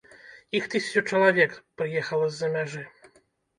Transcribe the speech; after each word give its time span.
Іх 0.59 0.63
тысячу 0.75 1.03
чалавек 1.09 1.53
прыехала 1.83 2.33
з-за 2.33 2.53
мяжы. 2.59 2.85